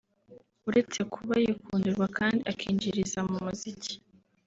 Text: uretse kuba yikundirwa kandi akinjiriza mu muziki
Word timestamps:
uretse 0.69 0.99
kuba 1.13 1.33
yikundirwa 1.43 2.05
kandi 2.17 2.41
akinjiriza 2.51 3.19
mu 3.29 3.37
muziki 3.45 3.93